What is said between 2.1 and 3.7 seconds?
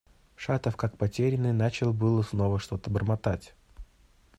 снова что-то бормотать.